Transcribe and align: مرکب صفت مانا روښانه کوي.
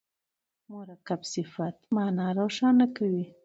مرکب 0.71 1.21
صفت 1.33 1.77
مانا 1.93 2.27
روښانه 2.37 2.85
کوي. 2.97 3.25